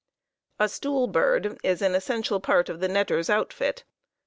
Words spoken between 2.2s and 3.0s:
part of the